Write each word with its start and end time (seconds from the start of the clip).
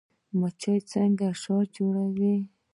مچۍ 0.39 0.77
څنګه 0.91 1.27
شات 1.41 1.67
جوړوي؟ 1.77 2.35